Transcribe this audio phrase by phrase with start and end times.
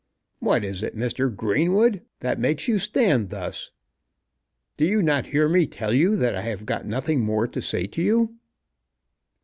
[0.39, 1.29] "What is it, Mr.
[1.29, 3.69] Greenwood, that makes you stand thus?
[4.75, 7.85] Do you not hear me tell you that I have got nothing more to say
[7.85, 8.35] to you?"